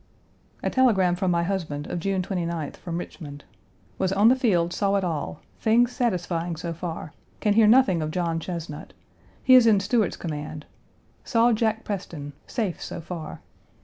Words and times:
A 0.63 0.71
telegram 0.71 1.15
from 1.15 1.29
my 1.29 1.43
husband 1.43 1.85
of 1.85 1.99
June 1.99 2.23
29th 2.23 2.75
from 2.77 2.97
Richmond: 2.97 3.43
"Was 3.99 4.11
on 4.11 4.29
the 4.29 4.35
field, 4.35 4.73
saw 4.73 4.95
it 4.95 5.03
all. 5.03 5.41
Things 5.59 5.91
satisfying 5.91 6.55
so 6.55 6.73
far. 6.73 7.13
Can 7.39 7.53
hear 7.53 7.67
nothing 7.67 8.01
of 8.01 8.09
John 8.09 8.39
Chesnut. 8.39 8.93
He 9.43 9.53
is 9.53 9.67
in 9.67 9.79
Stuart's 9.79 10.17
command. 10.17 10.65
Saw 11.23 11.53
Jack 11.53 11.83
Preston; 11.83 12.33
safe 12.47 12.81
so 12.81 12.99
far. 12.99 13.41